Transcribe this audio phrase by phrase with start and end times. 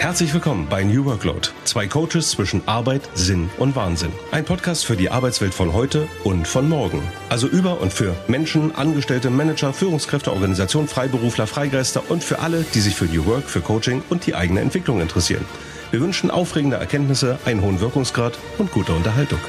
[0.00, 1.48] Herzlich willkommen bei New Workload.
[1.64, 4.10] Zwei Coaches zwischen Arbeit, Sinn und Wahnsinn.
[4.30, 7.02] Ein Podcast für die Arbeitswelt von heute und von morgen.
[7.28, 12.80] Also über und für Menschen, Angestellte, Manager, Führungskräfte, Organisationen, Freiberufler, Freigeister und für alle, die
[12.80, 15.44] sich für New Work, für Coaching und die eigene Entwicklung interessieren.
[15.90, 19.40] Wir wünschen aufregende Erkenntnisse, einen hohen Wirkungsgrad und gute Unterhaltung.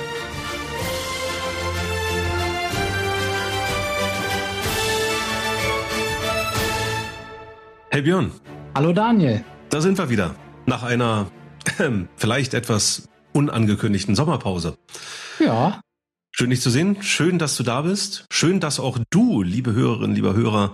[7.90, 8.34] Hey Björn.
[8.76, 9.45] Hallo Daniel.
[9.71, 10.35] Da sind wir wieder.
[10.66, 11.31] Nach einer
[11.79, 14.77] äh, vielleicht etwas unangekündigten Sommerpause.
[15.39, 15.79] Ja.
[16.34, 17.02] Schön dich zu sehen.
[17.02, 18.26] Schön, dass du da bist.
[18.29, 20.73] Schön, dass auch du, liebe Hörerinnen, lieber Hörer,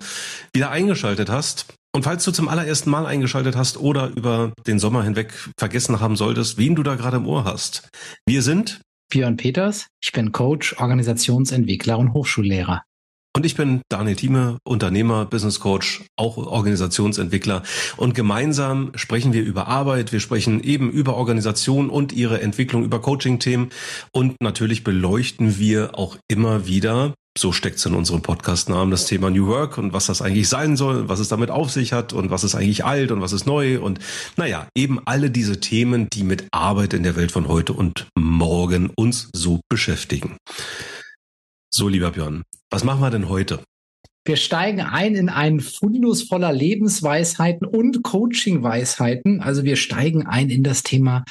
[0.52, 1.68] wieder eingeschaltet hast.
[1.96, 6.16] Und falls du zum allerersten Mal eingeschaltet hast oder über den Sommer hinweg vergessen haben
[6.16, 7.90] solltest, wen du da gerade im Ohr hast.
[8.26, 9.86] Wir sind Björn Peters.
[10.04, 12.82] Ich bin Coach, Organisationsentwickler und Hochschullehrer.
[13.38, 17.62] Und ich bin Daniel Thieme, Unternehmer, Business Coach, auch Organisationsentwickler.
[17.96, 23.00] Und gemeinsam sprechen wir über Arbeit, wir sprechen eben über Organisation und ihre Entwicklung, über
[23.00, 23.70] Coaching-Themen.
[24.12, 29.30] Und natürlich beleuchten wir auch immer wieder, so steckt es in unserem Podcast-Namen, das Thema
[29.30, 32.32] New Work und was das eigentlich sein soll, was es damit auf sich hat und
[32.32, 33.80] was ist eigentlich alt und was ist neu.
[33.80, 34.00] Und
[34.36, 38.90] naja, eben alle diese Themen, die mit Arbeit in der Welt von heute und morgen
[38.96, 40.38] uns so beschäftigen.
[41.78, 43.64] So, lieber Björn, was machen wir denn heute?
[44.26, 49.42] Wir steigen ein in einen Fundus voller Lebensweisheiten und Coaching-Weisheiten.
[49.42, 51.24] Also wir steigen ein in das Thema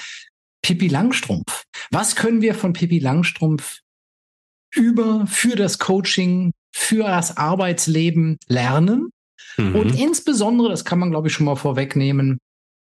[0.62, 1.64] Pippi Langstrumpf.
[1.90, 3.80] Was können wir von Pippi Langstrumpf
[4.72, 9.10] über für das Coaching, für das Arbeitsleben lernen?
[9.56, 9.74] Mhm.
[9.74, 12.38] Und insbesondere, das kann man glaube ich schon mal vorwegnehmen,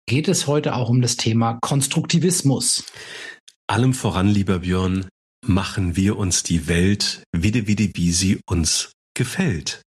[0.07, 2.85] geht es heute auch um das Thema Konstruktivismus.
[3.67, 5.09] Allem voran, lieber Björn,
[5.47, 9.83] machen wir uns die Welt wieder wie, wie sie uns gefällt.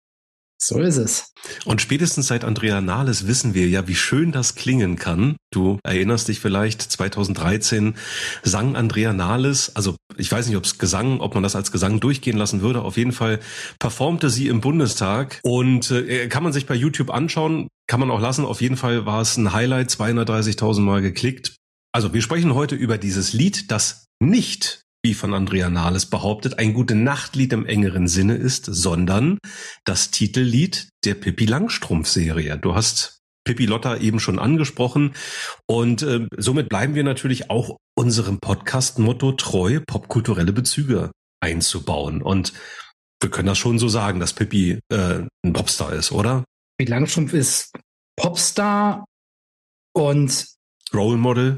[0.66, 1.34] So ist es.
[1.66, 5.36] Und spätestens seit Andrea Nahles wissen wir ja, wie schön das klingen kann.
[5.52, 7.96] Du erinnerst dich vielleicht, 2013
[8.44, 12.00] sang Andrea Nahles, also ich weiß nicht, ob es Gesang, ob man das als Gesang
[12.00, 12.82] durchgehen lassen würde.
[12.82, 13.42] Auf jeden Fall
[13.78, 18.22] performte sie im Bundestag und äh, kann man sich bei YouTube anschauen, kann man auch
[18.22, 18.46] lassen.
[18.46, 21.58] Auf jeden Fall war es ein Highlight, 230.000 Mal geklickt.
[21.92, 26.74] Also wir sprechen heute über dieses Lied, das nicht wie von Andrea Nahles behauptet, ein
[26.74, 29.38] gute Nachtlied im engeren Sinne ist, sondern
[29.84, 32.58] das Titellied der Pippi Langstrumpf-Serie.
[32.58, 35.14] Du hast Pippi Lotta eben schon angesprochen
[35.68, 42.22] und äh, somit bleiben wir natürlich auch unserem Podcast-Motto treu, popkulturelle Bezüge einzubauen.
[42.22, 42.54] Und
[43.22, 46.46] wir können das schon so sagen, dass Pippi äh, ein Popstar ist, oder?
[46.78, 47.72] Pippi Langstrumpf ist
[48.16, 49.04] Popstar
[49.94, 50.48] und
[50.94, 51.58] Role Model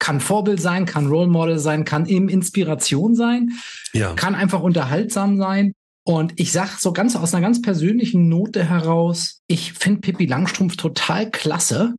[0.00, 3.52] kann Vorbild sein, kann Role Model sein, kann eben Inspiration sein,
[3.92, 4.14] ja.
[4.14, 5.72] kann einfach unterhaltsam sein.
[6.04, 10.76] Und ich sag so ganz aus einer ganz persönlichen Note heraus, ich finde Pippi Langstrumpf
[10.76, 11.94] total klasse.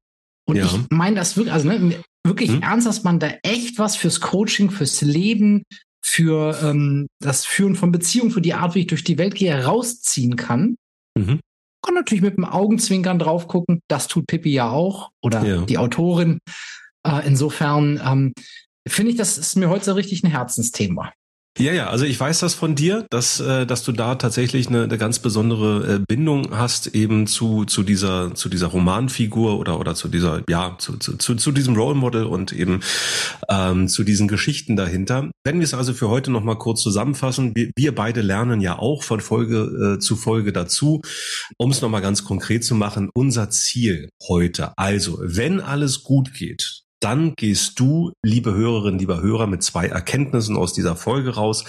[0.49, 0.65] Und ja.
[0.65, 1.95] ich meine das wirklich, also ne,
[2.25, 2.63] wirklich hm.
[2.63, 5.63] ernst, dass man da echt was fürs Coaching, fürs Leben,
[6.03, 9.63] für ähm, das Führen von Beziehungen, für die Art, wie ich durch die Welt gehe,
[9.63, 10.75] rausziehen kann.
[11.17, 11.39] Mhm.
[11.83, 13.81] Kann natürlich mit dem Augenzwinkern drauf gucken.
[13.87, 15.61] Das tut Pippi ja auch oder ja.
[15.61, 16.39] die Autorin.
[17.05, 18.33] Äh, insofern ähm,
[18.87, 21.11] finde ich, das ist mir heute so richtig ein Herzensthema.
[21.59, 24.83] Ja, ja, also ich weiß das von dir, dass, äh, dass du da tatsächlich eine,
[24.83, 29.93] eine ganz besondere äh, Bindung hast eben zu, zu dieser, zu dieser Romanfigur oder, oder
[29.93, 32.79] zu dieser, ja, zu, zu, zu diesem Role Model und eben
[33.49, 35.29] ähm, zu diesen Geschichten dahinter.
[35.43, 39.03] Wenn wir es also für heute nochmal kurz zusammenfassen, wir, wir beide lernen ja auch
[39.03, 41.01] von Folge äh, zu Folge dazu,
[41.57, 44.71] um es nochmal ganz konkret zu machen, unser Ziel heute.
[44.77, 50.55] Also, wenn alles gut geht, dann gehst du, liebe Hörerinnen, lieber Hörer, mit zwei Erkenntnissen
[50.55, 51.65] aus dieser Folge raus.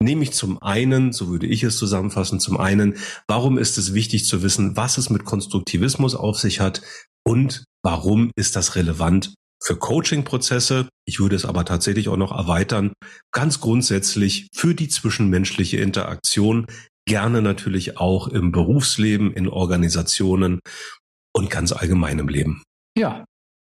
[0.00, 2.96] Nämlich zum einen, so würde ich es zusammenfassen, zum einen,
[3.28, 6.82] warum ist es wichtig zu wissen, was es mit Konstruktivismus auf sich hat
[7.26, 10.88] und warum ist das relevant für Coaching-Prozesse.
[11.06, 12.92] Ich würde es aber tatsächlich auch noch erweitern,
[13.32, 16.66] ganz grundsätzlich für die zwischenmenschliche Interaktion,
[17.08, 20.60] gerne natürlich auch im Berufsleben, in Organisationen
[21.32, 22.62] und ganz allgemein im Leben.
[22.96, 23.24] Ja,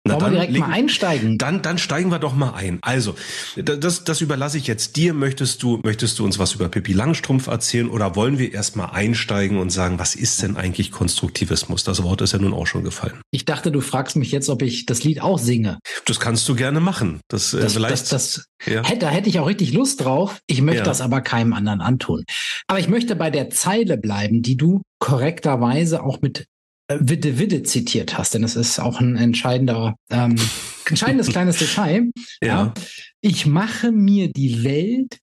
[0.06, 1.36] na, Wollen wir direkt mal einsteigen?
[1.36, 2.78] Dann, dann steigen wir doch mal ein.
[2.80, 3.16] Also,
[3.56, 5.12] das, das überlasse ich jetzt dir.
[5.12, 8.86] Möchtest du, möchtest du uns was über Pippi Langstrumpf erzählen oder wollen wir erst mal
[8.86, 11.84] einsteigen und sagen, was ist denn eigentlich Konstruktivismus?
[11.84, 13.20] Das Wort ist ja nun auch schon gefallen.
[13.30, 15.78] Ich dachte, du fragst mich jetzt, ob ich das Lied auch singe.
[16.06, 17.20] Das kannst du gerne machen.
[17.28, 17.92] Das, äh, das vielleicht.
[17.92, 18.82] Das, das, ja.
[18.82, 20.40] hätte, da hätte ich auch richtig Lust drauf.
[20.46, 20.84] Ich möchte ja.
[20.84, 22.24] das aber keinem anderen antun.
[22.68, 26.46] Aber ich möchte bei der Zeile bleiben, die du korrekterweise auch mit
[26.98, 30.36] Witte Witte zitiert hast, denn es ist auch ein entscheidender, ähm,
[30.86, 32.10] entscheidendes kleines Detail.
[32.42, 32.48] Ja.
[32.48, 32.74] ja.
[33.20, 35.18] Ich mache mir die Welt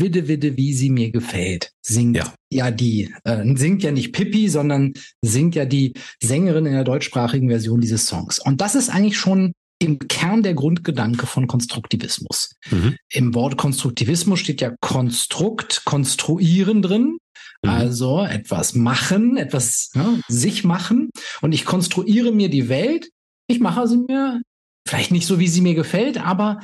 [0.00, 1.72] Witte Witte, wie sie mir gefällt.
[1.82, 6.72] Singt ja, ja die, äh, singt ja nicht Pippi, sondern singt ja die Sängerin in
[6.72, 8.38] der deutschsprachigen Version dieses Songs.
[8.38, 12.54] Und das ist eigentlich schon im Kern der Grundgedanke von Konstruktivismus.
[12.70, 12.96] Mhm.
[13.10, 17.18] Im Wort Konstruktivismus steht ja Konstrukt, konstruieren drin.
[17.62, 17.70] Mhm.
[17.70, 21.10] Also etwas machen, etwas ne, sich machen.
[21.40, 23.10] Und ich konstruiere mir die Welt.
[23.48, 24.40] Ich mache sie mir
[24.86, 26.60] vielleicht nicht so, wie sie mir gefällt, aber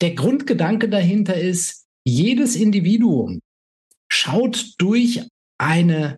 [0.00, 3.40] der Grundgedanke dahinter ist, jedes Individuum
[4.08, 5.22] schaut durch
[5.58, 6.16] eine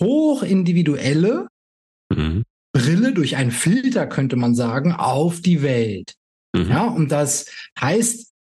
[0.00, 1.48] hochindividuelle
[2.10, 2.44] mhm.
[2.72, 6.14] Brille, durch einen Filter, könnte man sagen, auf die Welt.
[6.54, 6.68] Mhm.
[6.68, 7.46] Ja, und das
[7.80, 8.32] heißt,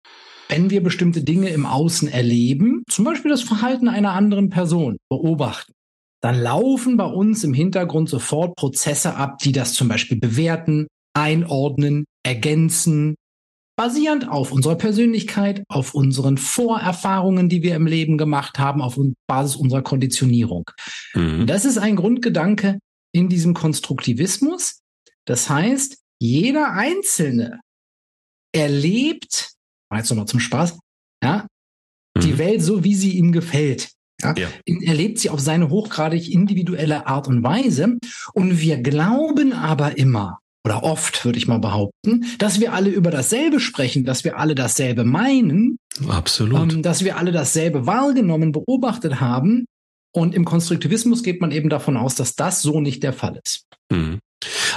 [0.54, 5.74] wenn wir bestimmte Dinge im Außen erleben, zum Beispiel das Verhalten einer anderen Person beobachten,
[6.22, 10.86] dann laufen bei uns im Hintergrund sofort Prozesse ab, die das zum Beispiel bewerten,
[11.16, 13.16] einordnen, ergänzen,
[13.76, 19.56] basierend auf unserer Persönlichkeit, auf unseren Vorerfahrungen, die wir im Leben gemacht haben, auf Basis
[19.56, 20.70] unserer Konditionierung.
[21.16, 21.48] Mhm.
[21.48, 22.78] Das ist ein Grundgedanke
[23.12, 24.82] in diesem Konstruktivismus.
[25.26, 27.60] Das heißt, jeder Einzelne
[28.52, 29.53] erlebt,
[30.00, 30.80] jetzt nochmal zum Spaß,
[31.24, 31.48] ja,
[32.16, 32.22] mhm.
[32.22, 33.92] die Welt so, wie sie ihm gefällt.
[34.22, 34.48] Ja, ja.
[34.86, 37.98] Erlebt sie auf seine hochgradig individuelle Art und Weise.
[38.34, 43.12] Und wir glauben aber immer, oder oft würde ich mal behaupten, dass wir alle über
[43.12, 45.78] dasselbe sprechen, dass wir alle dasselbe meinen.
[46.08, 46.74] Absolut.
[46.74, 49.66] Ähm, dass wir alle dasselbe wahrgenommen, beobachtet haben.
[50.16, 53.66] Und im Konstruktivismus geht man eben davon aus, dass das so nicht der Fall ist.
[53.92, 54.20] Mhm.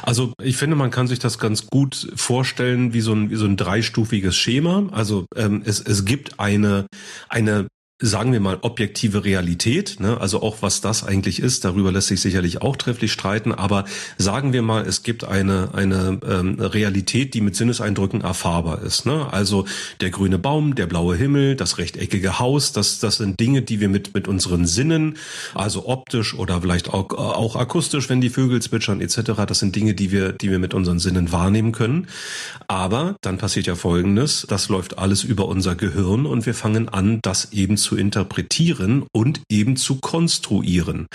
[0.03, 3.47] Also ich finde, man kann sich das ganz gut vorstellen wie so ein, wie so
[3.47, 4.89] ein dreistufiges Schema.
[4.93, 6.87] Also ähm, es, es gibt eine,
[7.29, 7.67] eine
[7.99, 10.21] sagen wir mal, objektive Realität, ne?
[10.21, 13.87] also auch was das eigentlich ist, darüber lässt sich sicherlich auch trefflich streiten, aber
[14.19, 19.07] sagen wir mal, es gibt eine, eine ähm, Realität, die mit Sinneseindrücken erfahrbar ist.
[19.07, 19.33] Ne?
[19.33, 19.65] Also
[20.03, 23.89] der grüne Baum, der blaue Himmel, das rechteckige Haus, das, das sind Dinge, die wir
[23.89, 25.17] mit, mit unseren Sinnen,
[25.55, 29.95] also optisch oder vielleicht auch, auch akustisch, wenn die Vögel zwitschern etc., das sind Dinge,
[29.95, 32.09] die wir, die wir mit unseren Sinnen wahrnehmen können.
[32.69, 37.21] Aber dann passiert ja Folgendes, das läuft alles über unser Gehirn und wir fangen an,
[37.23, 41.07] das eben zu interpretieren und eben zu konstruieren.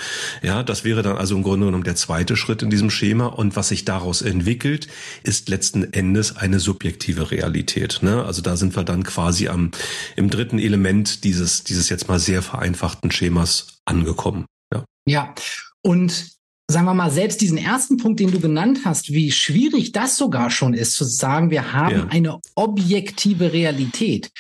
[0.42, 3.28] Ja, das wäre dann also im Grunde genommen der zweite Schritt in diesem Schema.
[3.28, 4.88] Und was sich daraus entwickelt,
[5.24, 8.00] ist letzten Endes eine subjektive Realität.
[8.02, 8.24] Ne?
[8.24, 9.72] Also da sind wir dann quasi am,
[10.16, 14.46] im dritten Element dieses, dieses jetzt mal sehr vereinfachten Schemas angekommen.
[14.74, 14.86] Ja.
[15.06, 15.36] Ja.
[15.84, 16.32] Und
[16.72, 20.50] sagen wir mal, selbst diesen ersten Punkt, den du genannt hast, wie schwierig das sogar
[20.50, 22.08] schon ist, zu sagen, wir haben ja.
[22.08, 24.32] eine objektive Realität.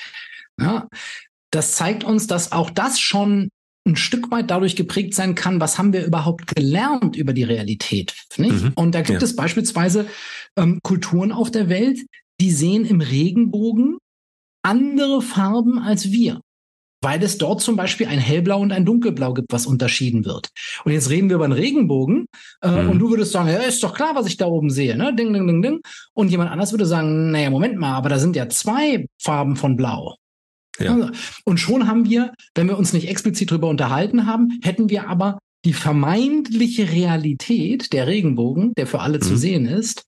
[0.59, 0.87] Ja,
[1.51, 3.49] das zeigt uns, dass auch das schon
[3.85, 8.13] ein Stück weit dadurch geprägt sein kann, was haben wir überhaupt gelernt über die Realität.
[8.37, 8.63] Nicht?
[8.63, 8.71] Mhm.
[8.75, 9.25] Und da gibt ja.
[9.25, 10.07] es beispielsweise
[10.55, 11.99] ähm, Kulturen auf der Welt,
[12.39, 13.97] die sehen im Regenbogen
[14.63, 16.41] andere Farben als wir.
[17.03, 20.49] Weil es dort zum Beispiel ein hellblau und ein dunkelblau gibt, was unterschieden wird.
[20.85, 22.27] Und jetzt reden wir über einen Regenbogen
[22.61, 22.91] äh, mhm.
[22.91, 25.15] und du würdest sagen, ja, ist doch klar, was ich da oben sehe, ne?
[25.15, 25.79] Ding, ding, ding, ding.
[26.13, 29.75] Und jemand anders würde sagen, naja, Moment mal, aber da sind ja zwei Farben von
[29.77, 30.15] blau.
[30.79, 31.11] Ja.
[31.43, 35.39] Und schon haben wir, wenn wir uns nicht explizit darüber unterhalten haben, hätten wir aber
[35.65, 39.21] die vermeintliche Realität der Regenbogen, der für alle mhm.
[39.21, 40.03] zu sehen ist,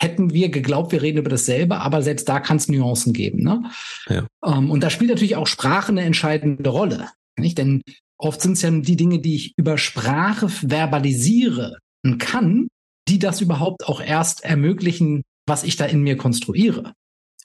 [0.00, 3.42] hätten wir geglaubt, wir reden über dasselbe, aber selbst da kann es Nuancen geben.
[3.42, 3.70] Ne?
[4.08, 4.26] Ja.
[4.40, 7.08] Um, ähm, und da spielt natürlich auch Sprache eine entscheidende Rolle.
[7.38, 7.58] Nicht?
[7.58, 7.82] Denn
[8.18, 11.78] oft sind es ja die Dinge, die ich über Sprache verbalisiere
[12.18, 12.68] kann,
[13.08, 16.92] die das überhaupt auch erst ermöglichen, was ich da in mir konstruiere.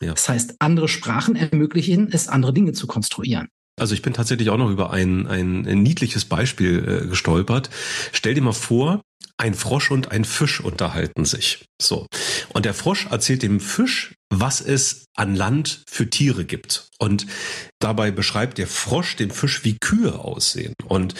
[0.02, 0.12] Ja.
[0.14, 3.50] Das heißt, andere Sprachen ermöglichen es, andere Dinge zu konstruieren.
[3.80, 7.70] Also ich bin tatsächlich auch noch über ein, ein niedliches Beispiel äh, gestolpert.
[8.12, 9.02] Stell dir mal vor,
[9.40, 11.66] ein Frosch und ein Fisch unterhalten sich.
[11.82, 12.08] So.
[12.50, 16.90] Und der Frosch erzählt dem Fisch, was es an Land für Tiere gibt.
[17.00, 17.26] Und
[17.80, 20.74] dabei beschreibt der Frosch dem Fisch, wie Kühe aussehen.
[20.86, 21.16] Und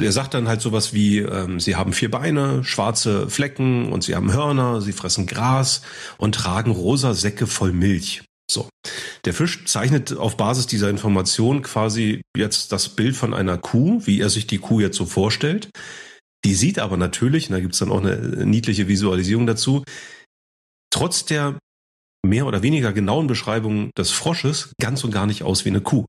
[0.00, 4.14] er sagt dann halt sowas wie, ähm, sie haben vier Beine, schwarze Flecken und sie
[4.14, 5.82] haben Hörner, sie fressen Gras
[6.18, 8.22] und tragen rosa Säcke voll Milch.
[8.48, 8.68] So.
[9.24, 14.20] Der Fisch zeichnet auf Basis dieser Information quasi jetzt das Bild von einer Kuh, wie
[14.20, 15.68] er sich die Kuh jetzt so vorstellt.
[16.46, 19.82] Die sieht aber natürlich, und da gibt's dann auch eine niedliche Visualisierung dazu,
[20.90, 21.58] trotz der
[22.24, 26.06] mehr oder weniger genauen Beschreibung des Frosches ganz und gar nicht aus wie eine Kuh.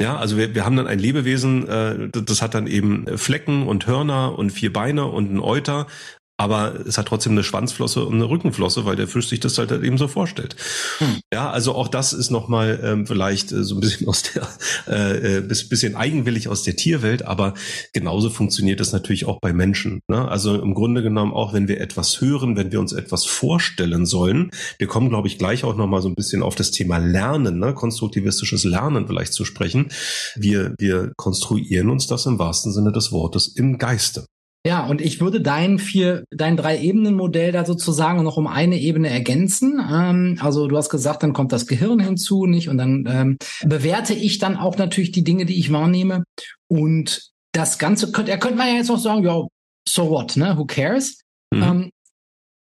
[0.00, 3.88] Ja, also wir, wir haben dann ein Lebewesen, äh, das hat dann eben Flecken und
[3.88, 5.88] Hörner und vier Beine und ein Euter,
[6.36, 9.70] aber es hat trotzdem eine Schwanzflosse und eine Rückenflosse, weil der Fisch sich das halt
[9.70, 10.56] eben so vorstellt.
[10.98, 11.20] Hm.
[11.32, 14.48] Ja, also auch das ist nochmal ähm, vielleicht äh, so ein bisschen aus der,
[14.88, 17.54] äh, äh bisschen eigenwillig aus der Tierwelt, aber
[17.92, 20.00] genauso funktioniert das natürlich auch bei Menschen.
[20.08, 20.28] Ne?
[20.28, 24.50] Also im Grunde genommen auch, wenn wir etwas hören, wenn wir uns etwas vorstellen sollen,
[24.78, 27.74] wir kommen, glaube ich, gleich auch nochmal so ein bisschen auf das Thema Lernen, ne?
[27.74, 29.90] konstruktivistisches Lernen vielleicht zu sprechen.
[30.34, 34.26] Wir, wir konstruieren uns das im wahrsten Sinne des Wortes im Geiste.
[34.66, 39.78] Ja, und ich würde dein vier, dein Drei-Ebenen-Modell da sozusagen noch um eine Ebene ergänzen.
[39.78, 42.70] Ähm, also du hast gesagt, dann kommt das Gehirn hinzu, nicht?
[42.70, 46.24] Und dann ähm, bewerte ich dann auch natürlich die Dinge, die ich wahrnehme.
[46.66, 49.42] Und das Ganze könnte, er könnte man ja jetzt noch sagen, ja,
[49.86, 50.56] so what, ne?
[50.56, 51.20] Who cares?
[51.52, 51.62] Mhm.
[51.62, 51.90] Ähm,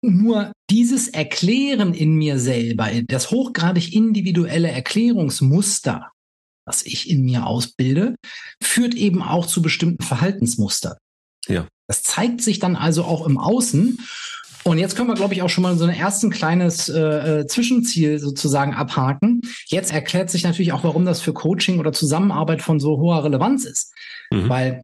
[0.01, 6.10] nur dieses Erklären in mir selber, das hochgradig individuelle Erklärungsmuster,
[6.65, 8.15] was ich in mir ausbilde,
[8.63, 10.95] führt eben auch zu bestimmten Verhaltensmustern.
[11.48, 11.67] Ja.
[11.88, 14.00] Das zeigt sich dann also auch im Außen.
[14.63, 17.48] Und jetzt können wir, glaube ich, auch schon mal so ein ersten kleines äh, äh,
[17.48, 19.41] Zwischenziel sozusagen abhaken.
[19.65, 23.65] Jetzt erklärt sich natürlich auch, warum das für Coaching oder Zusammenarbeit von so hoher Relevanz
[23.65, 23.93] ist.
[24.31, 24.50] Mhm.
[24.50, 24.81] Weil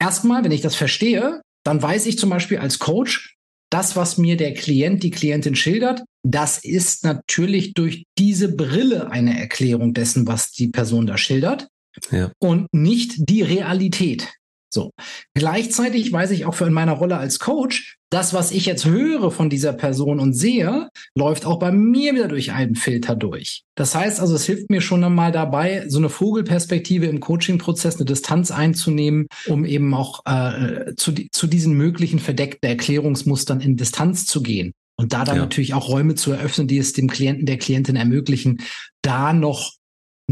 [0.00, 3.36] erstmal, wenn ich das verstehe, dann weiß ich zum Beispiel als Coach,
[3.70, 9.38] das, was mir der Klient, die Klientin schildert, das ist natürlich durch diese Brille eine
[9.38, 11.68] Erklärung dessen, was die Person da schildert.
[12.10, 12.32] Ja.
[12.40, 14.28] Und nicht die Realität.
[14.72, 14.92] So.
[15.34, 19.30] Gleichzeitig weiß ich auch für in meiner Rolle als Coach, das, was ich jetzt höre
[19.30, 23.62] von dieser Person und sehe, läuft auch bei mir wieder durch einen Filter durch.
[23.76, 28.06] Das heißt also, es hilft mir schon einmal dabei, so eine Vogelperspektive im Coaching-Prozess, eine
[28.06, 34.42] Distanz einzunehmen, um eben auch äh, zu, zu diesen möglichen verdeckten Erklärungsmustern in Distanz zu
[34.42, 34.72] gehen.
[34.96, 35.42] Und da dann ja.
[35.42, 38.60] natürlich auch Räume zu eröffnen, die es dem Klienten, der Klientin ermöglichen,
[39.02, 39.72] da noch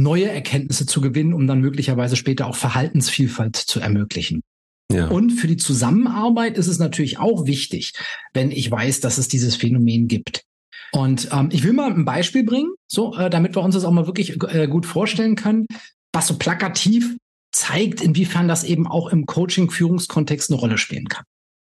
[0.03, 4.43] neue Erkenntnisse zu gewinnen, um dann möglicherweise später auch Verhaltensvielfalt zu ermöglichen.
[4.91, 5.09] Ja.
[5.09, 7.93] Und für die Zusammenarbeit ist es natürlich auch wichtig,
[8.33, 10.45] wenn ich weiß, dass es dieses Phänomen gibt.
[10.93, 13.91] Und ähm, ich will mal ein Beispiel bringen, so äh, damit wir uns das auch
[13.91, 15.67] mal wirklich äh, gut vorstellen können,
[16.13, 17.17] was so plakativ
[17.53, 21.25] zeigt, inwiefern das eben auch im Coaching-Führungskontext eine Rolle spielen kann.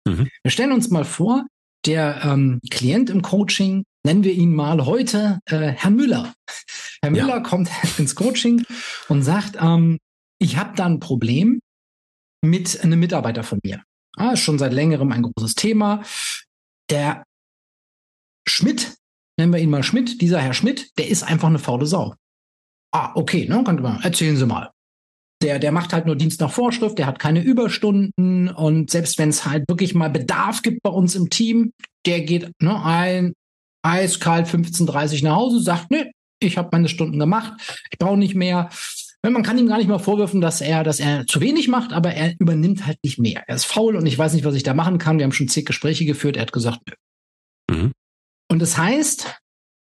[0.08, 0.28] Mhm.
[0.44, 1.46] Wir stellen uns mal vor,
[1.86, 6.34] der ähm, Klient im Coaching, nennen wir ihn mal heute äh, Herr Müller.
[7.04, 7.40] Herr Müller ja.
[7.40, 8.64] kommt ins Coaching
[9.08, 9.98] und sagt, ähm,
[10.40, 11.60] ich habe da ein Problem
[12.44, 13.84] mit einem Mitarbeiter von mir.
[14.18, 16.04] Ah, ist schon seit längerem ein großes Thema.
[16.90, 17.24] Der
[18.48, 18.96] Schmidt,
[19.38, 22.16] nennen wir ihn mal Schmidt, dieser Herr Schmidt, der ist einfach eine faule Sau.
[22.94, 24.72] Ah, okay, ne, könnte man, erzählen Sie mal
[25.42, 29.30] der, der macht halt nur Dienst nach Vorschrift, der hat keine Überstunden und selbst wenn
[29.30, 31.74] es halt wirklich mal Bedarf gibt bei uns im Team,
[32.06, 33.34] der geht ne, ein
[33.84, 37.54] eiskalt 15:30 nach Hause, sagt, ne, ich habe meine Stunden gemacht,
[37.92, 38.70] ich brauche nicht mehr.
[39.24, 42.14] Man kann ihm gar nicht mal vorwürfen, dass er, dass er zu wenig macht, aber
[42.14, 43.44] er übernimmt halt nicht mehr.
[43.48, 45.20] Er ist faul und ich weiß nicht, was ich da machen kann.
[45.20, 46.38] Wir haben schon zig Gespräche geführt.
[46.38, 47.76] Er hat gesagt, nö.
[47.76, 47.92] Mhm.
[48.50, 49.42] Und das heißt,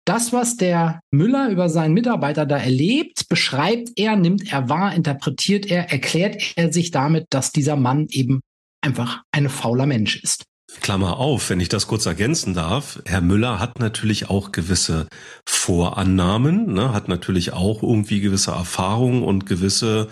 [0.09, 5.67] das, was der Müller über seinen Mitarbeiter da erlebt, beschreibt er, nimmt er wahr, interpretiert
[5.67, 8.41] er, erklärt er sich damit, dass dieser Mann eben
[8.81, 10.45] einfach ein fauler Mensch ist.
[10.81, 13.01] Klammer auf, wenn ich das kurz ergänzen darf.
[13.07, 15.09] Herr Müller hat natürlich auch gewisse
[15.47, 20.09] Vorannahmen, ne, hat natürlich auch irgendwie gewisse Erfahrungen und gewisse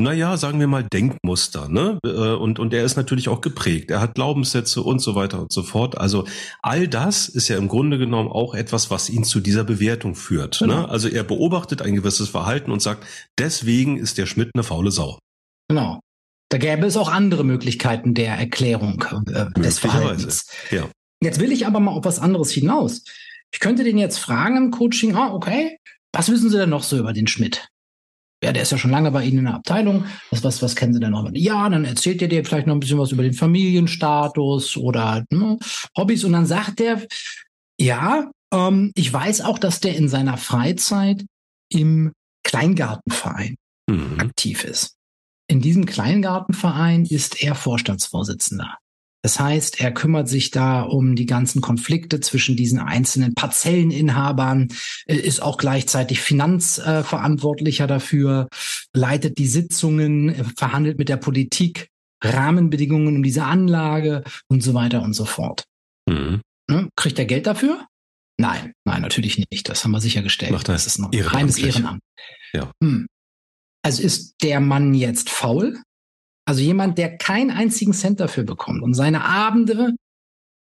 [0.00, 1.98] naja, sagen wir mal Denkmuster, ne?
[2.04, 3.90] Äh, und, und er ist natürlich auch geprägt.
[3.90, 5.98] Er hat Glaubenssätze und so weiter und so fort.
[5.98, 6.24] Also
[6.62, 10.60] all das ist ja im Grunde genommen auch etwas, was ihn zu dieser Bewertung führt.
[10.60, 10.68] Ne?
[10.68, 10.80] Genau.
[10.82, 10.88] Ne?
[10.88, 13.04] Also er beobachtet ein gewisses Verhalten und sagt,
[13.38, 15.18] deswegen ist der Schmidt eine faule Sau.
[15.68, 16.00] Genau.
[16.50, 20.46] Da gäbe es auch andere Möglichkeiten der Erklärung äh, des Verhaltens.
[20.70, 20.88] Ja.
[21.22, 23.04] Jetzt will ich aber mal auf was anderes hinaus.
[23.52, 25.78] Ich könnte den jetzt fragen im Coaching, ah, okay,
[26.12, 27.68] was wissen Sie denn noch so über den Schmidt?
[28.42, 30.06] ja, der ist ja schon lange bei Ihnen in der Abteilung.
[30.30, 31.28] Was, was, was kennen Sie denn noch?
[31.34, 35.58] Ja, dann erzählt er dir vielleicht noch ein bisschen was über den Familienstatus oder ne,
[35.96, 36.24] Hobbys.
[36.24, 37.06] Und dann sagt der,
[37.78, 41.24] ja, ähm, ich weiß auch, dass der in seiner Freizeit
[41.70, 43.56] im Kleingartenverein
[43.88, 44.18] mhm.
[44.18, 44.96] aktiv ist.
[45.50, 48.78] In diesem Kleingartenverein ist er Vorstandsvorsitzender.
[49.22, 54.68] Das heißt, er kümmert sich da um die ganzen Konflikte zwischen diesen einzelnen Parzelleninhabern,
[55.06, 58.48] äh, ist auch gleichzeitig Finanzverantwortlicher dafür,
[58.94, 61.88] leitet die Sitzungen, äh, verhandelt mit der Politik
[62.22, 65.64] Rahmenbedingungen um diese Anlage und so weiter und so fort.
[66.08, 66.42] Mhm.
[66.70, 66.88] Ne?
[66.94, 67.88] Kriegt er Geld dafür?
[68.38, 69.68] Nein, nein, natürlich nicht.
[69.68, 70.52] Das haben wir sichergestellt.
[70.52, 72.02] Macht das ist noch ein reines Ehrenamt.
[72.52, 72.70] Ja.
[72.80, 73.08] Hm.
[73.82, 75.80] Also ist der Mann jetzt faul?
[76.46, 79.94] Also jemand, der keinen einzigen Cent dafür bekommt und seine Abende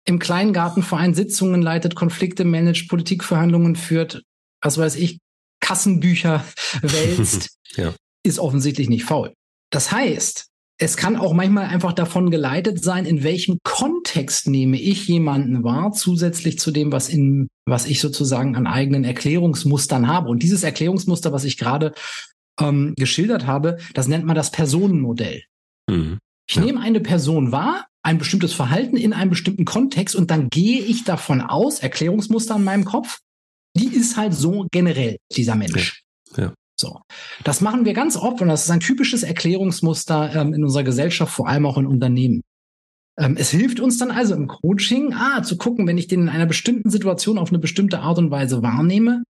[0.06, 4.23] im Kleingartenverein Sitzungen leitet, Konflikte managt, Politikverhandlungen führt,
[4.62, 5.18] was weiß ich,
[5.61, 6.44] Kassenbücher
[6.83, 7.94] wälzt, ja.
[8.23, 9.33] ist offensichtlich nicht faul.
[9.71, 10.47] Das heißt,
[10.78, 15.92] es kann auch manchmal einfach davon geleitet sein, in welchem Kontext nehme ich jemanden wahr,
[15.92, 20.28] zusätzlich zu dem, was in, was ich sozusagen an eigenen Erklärungsmustern habe.
[20.30, 21.94] Und dieses Erklärungsmuster, was ich gerade
[22.61, 25.42] ähm, geschildert habe, das nennt man das Personenmodell.
[25.90, 26.18] Mhm.
[26.49, 26.62] Ich ja.
[26.62, 31.04] nehme eine Person wahr, ein bestimmtes Verhalten in einem bestimmten Kontext und dann gehe ich
[31.04, 33.20] davon aus, Erklärungsmuster in meinem Kopf,
[33.76, 36.02] die ist halt so generell, dieser Mensch.
[36.37, 36.44] Ja.
[36.44, 36.54] ja.
[36.76, 37.00] So.
[37.44, 41.32] Das machen wir ganz oft und das ist ein typisches Erklärungsmuster ähm, in unserer Gesellschaft,
[41.32, 42.42] vor allem auch in Unternehmen.
[43.16, 46.28] Ähm, es hilft uns dann also im Coaching, ah, zu gucken, wenn ich den in
[46.28, 49.23] einer bestimmten Situation auf eine bestimmte Art und Weise wahrnehme,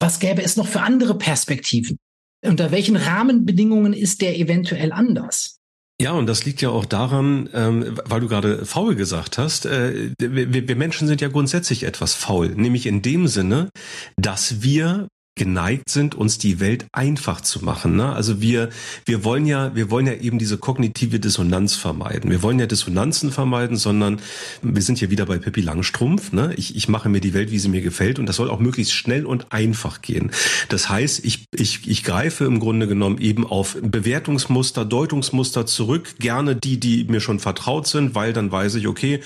[0.00, 1.98] was gäbe es noch für andere Perspektiven?
[2.44, 5.58] Unter welchen Rahmenbedingungen ist der eventuell anders?
[6.00, 10.10] Ja, und das liegt ja auch daran, ähm, weil du gerade faul gesagt hast, äh,
[10.18, 13.68] wir, wir Menschen sind ja grundsätzlich etwas faul, nämlich in dem Sinne,
[14.16, 17.96] dass wir geneigt sind, uns die Welt einfach zu machen.
[17.96, 18.12] Ne?
[18.12, 18.68] Also wir,
[19.06, 22.30] wir wollen ja, wir wollen ja eben diese kognitive Dissonanz vermeiden.
[22.30, 24.20] Wir wollen ja Dissonanzen vermeiden, sondern
[24.60, 26.32] wir sind hier wieder bei Pippi Langstrumpf.
[26.32, 26.52] Ne?
[26.56, 28.92] Ich, ich mache mir die Welt, wie sie mir gefällt, und das soll auch möglichst
[28.92, 30.32] schnell und einfach gehen.
[30.68, 36.56] Das heißt, ich, ich, ich greife im Grunde genommen eben auf Bewertungsmuster, Deutungsmuster zurück, gerne
[36.56, 39.20] die, die mir schon vertraut sind, weil dann weiß ich, okay,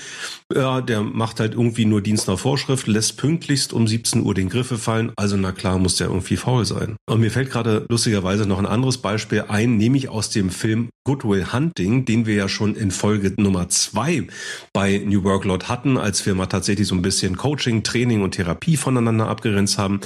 [0.53, 4.47] ja, der macht halt irgendwie nur Dienst nach Vorschrift, lässt pünktlichst um 17 Uhr den
[4.47, 6.95] Griffe fallen, also na klar muss der irgendwie faul sein.
[7.09, 11.53] Und mir fällt gerade lustigerweise noch ein anderes Beispiel ein, nämlich aus dem Film Goodwill
[11.53, 14.27] Hunting, den wir ja schon in Folge Nummer zwei
[14.73, 18.77] bei New Workload hatten, als wir mal tatsächlich so ein bisschen Coaching, Training und Therapie
[18.77, 20.01] voneinander abgegrenzt haben.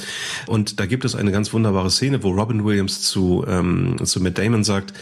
[0.47, 4.37] Und da gibt es eine ganz wunderbare Szene, wo Robin Williams zu, ähm, zu Matt
[4.37, 4.93] Damon sagt,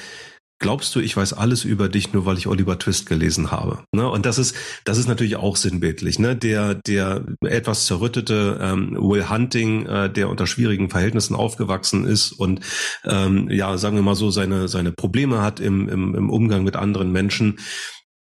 [0.60, 3.84] glaubst du, ich weiß alles über dich, nur weil ich Oliver Twist gelesen habe?
[3.92, 4.08] Ne?
[4.08, 6.20] Und das ist, das ist natürlich auch sinnbildlich.
[6.20, 6.36] Ne?
[6.36, 12.60] Der, der etwas zerrüttete ähm, Will Hunting, äh, der unter schwierigen Verhältnissen aufgewachsen ist und
[13.06, 16.76] ähm, ja, sagen wir mal so, seine, seine Probleme hat im, im, im Umgang mit
[16.76, 17.60] anderen Menschen.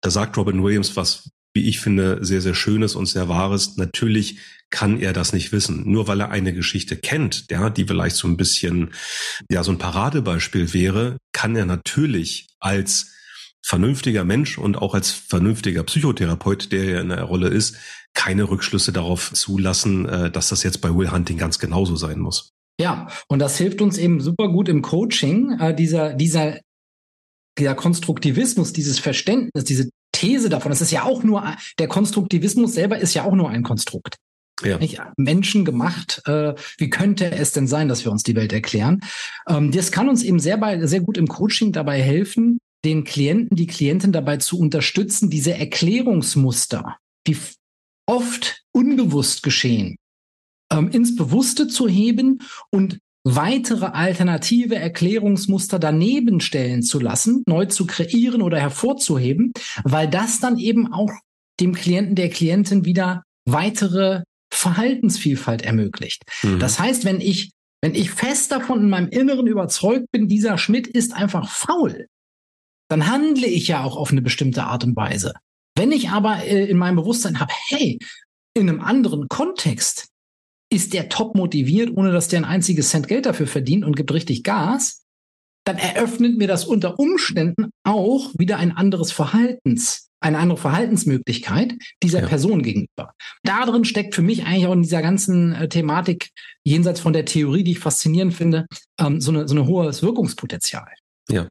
[0.01, 3.77] Da sagt Robin Williams was, wie ich finde, sehr, sehr Schönes und sehr Wahres.
[3.77, 4.39] Natürlich
[4.69, 5.89] kann er das nicht wissen.
[5.89, 8.93] Nur weil er eine Geschichte kennt, ja, die vielleicht so ein bisschen,
[9.49, 13.13] ja, so ein Paradebeispiel wäre, kann er natürlich als
[13.61, 17.77] vernünftiger Mensch und auch als vernünftiger Psychotherapeut, der ja in der Rolle ist,
[18.13, 22.51] keine Rückschlüsse darauf zulassen, äh, dass das jetzt bei Will Hunting ganz genauso sein muss.
[22.79, 26.59] Ja, und das hilft uns eben super gut im Coaching, äh, dieser, dieser,
[27.57, 32.97] dieser Konstruktivismus, dieses Verständnis, diese These davon, das ist ja auch nur, der Konstruktivismus selber
[32.97, 34.17] ist ja auch nur ein Konstrukt.
[34.63, 34.77] Ja.
[34.77, 36.21] Nicht Menschen gemacht.
[36.25, 38.99] Äh, wie könnte es denn sein, dass wir uns die Welt erklären?
[39.47, 43.55] Ähm, das kann uns eben sehr, bei, sehr gut im Coaching dabei helfen, den Klienten,
[43.55, 47.37] die Klientin dabei zu unterstützen, diese Erklärungsmuster, die
[48.05, 49.95] oft unbewusst geschehen,
[50.71, 57.85] ähm, ins Bewusste zu heben und weitere alternative Erklärungsmuster daneben stellen zu lassen, neu zu
[57.85, 59.51] kreieren oder hervorzuheben,
[59.83, 61.11] weil das dann eben auch
[61.59, 66.23] dem Klienten, der Klientin wieder weitere Verhaltensvielfalt ermöglicht.
[66.43, 66.59] Mhm.
[66.59, 67.51] Das heißt, wenn ich,
[67.81, 72.07] wenn ich fest davon in meinem Inneren überzeugt bin, dieser Schmidt ist einfach faul,
[72.89, 75.33] dann handle ich ja auch auf eine bestimmte Art und Weise.
[75.77, 77.99] Wenn ich aber äh, in meinem Bewusstsein habe, hey,
[78.55, 80.07] in einem anderen Kontext
[80.71, 84.13] ist der top motiviert, ohne dass der ein einziges Cent Geld dafür verdient und gibt
[84.13, 85.03] richtig Gas,
[85.65, 92.21] dann eröffnet mir das unter Umständen auch wieder ein anderes Verhaltens, eine andere Verhaltensmöglichkeit dieser
[92.21, 92.27] ja.
[92.27, 93.13] Person gegenüber.
[93.43, 96.29] Darin steckt für mich eigentlich auch in dieser ganzen äh, Thematik,
[96.63, 98.65] jenseits von der Theorie, die ich faszinierend finde,
[98.99, 100.87] ähm, so, eine, so ein hohes Wirkungspotenzial.
[101.29, 101.47] Ja.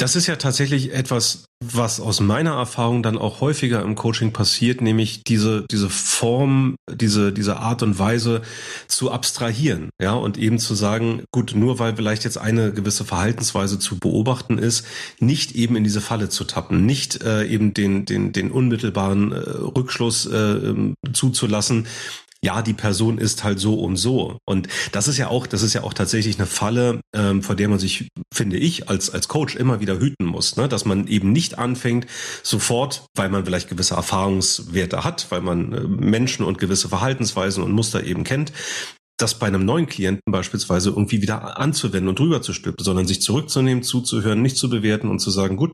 [0.00, 4.80] Das ist ja tatsächlich etwas, was aus meiner Erfahrung dann auch häufiger im Coaching passiert,
[4.80, 8.40] nämlich diese, diese Form, diese, diese Art und Weise
[8.88, 13.78] zu abstrahieren, ja, und eben zu sagen, gut, nur weil vielleicht jetzt eine gewisse Verhaltensweise
[13.78, 14.86] zu beobachten ist,
[15.18, 19.36] nicht eben in diese Falle zu tappen, nicht äh, eben den, den, den unmittelbaren äh,
[19.36, 21.86] Rückschluss äh, ähm, zuzulassen,
[22.42, 24.38] ja, die Person ist halt so und so.
[24.46, 27.68] Und das ist ja auch, das ist ja auch tatsächlich eine Falle, ähm, vor der
[27.68, 30.68] man sich, finde ich, als, als Coach immer wieder hüten muss, ne?
[30.68, 32.06] dass man eben nicht anfängt,
[32.42, 37.72] sofort, weil man vielleicht gewisse Erfahrungswerte hat, weil man äh, Menschen und gewisse Verhaltensweisen und
[37.72, 38.52] Muster eben kennt,
[39.20, 43.20] das bei einem neuen Klienten beispielsweise irgendwie wieder anzuwenden und drüber zu stülpen, sondern sich
[43.20, 45.72] zurückzunehmen, zuzuhören, nicht zu bewerten und zu sagen, gut,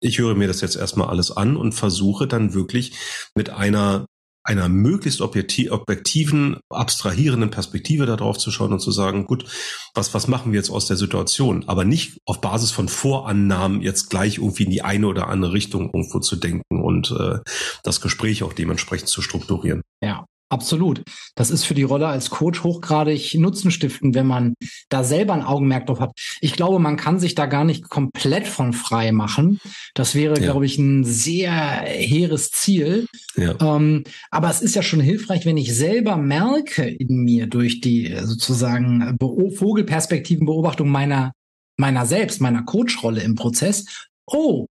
[0.00, 2.92] ich höre mir das jetzt erstmal alles an und versuche dann wirklich
[3.34, 4.06] mit einer
[4.44, 9.46] einer möglichst objektiven, abstrahierenden Perspektive darauf zu schauen und zu sagen, gut,
[9.94, 11.64] was, was machen wir jetzt aus der Situation?
[11.66, 15.86] Aber nicht auf Basis von Vorannahmen jetzt gleich irgendwie in die eine oder andere Richtung
[15.86, 17.38] irgendwo zu denken und äh,
[17.82, 19.82] das Gespräch auch dementsprechend zu strukturieren.
[20.02, 20.26] Ja.
[20.50, 21.02] Absolut.
[21.34, 24.54] Das ist für die Rolle als Coach hochgradig nutzenstiftend, wenn man
[24.88, 26.12] da selber ein Augenmerk drauf hat.
[26.40, 29.58] Ich glaube, man kann sich da gar nicht komplett von frei machen.
[29.94, 30.42] Das wäre, ja.
[30.42, 33.06] glaube ich, ein sehr hehres Ziel.
[33.36, 33.56] Ja.
[33.60, 38.14] Ähm, aber es ist ja schon hilfreich, wenn ich selber merke in mir durch die
[38.22, 41.32] sozusagen Vogelperspektivenbeobachtung meiner,
[41.78, 43.86] meiner selbst, meiner Coachrolle im Prozess.
[44.26, 44.66] Oh,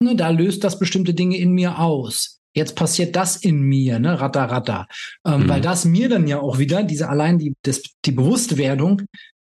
[0.00, 4.20] ne, da löst das bestimmte Dinge in mir aus jetzt passiert das in mir, ne,
[4.20, 4.86] ratter, ratter.
[5.26, 5.48] Ähm, mhm.
[5.48, 9.02] Weil das mir dann ja auch wieder, diese allein die, das, die Bewusstwerdung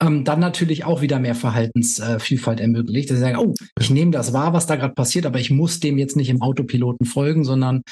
[0.01, 3.09] ähm, dann natürlich auch wieder mehr Verhaltensvielfalt äh, ermöglicht.
[3.09, 5.79] Dass sie sagen, oh, ich nehme das wahr, was da gerade passiert, aber ich muss
[5.79, 7.83] dem jetzt nicht im Autopiloten folgen, sondern